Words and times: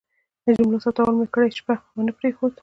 د 0.45 0.45
جملو 0.57 0.77
ثبتول 0.83 1.15
مې 1.17 1.27
کرۍ 1.33 1.49
شپه 1.57 1.75
ونه 1.95 2.11
پرېښود. 2.19 2.53